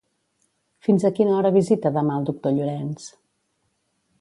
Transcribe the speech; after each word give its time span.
Fins 0.87 1.03
a 1.09 1.11
quina 1.19 1.35
hora 1.35 1.51
visita 1.57 1.91
demà 1.99 2.15
el 2.21 2.25
doctor 2.31 2.57
Llorenç? 2.57 3.07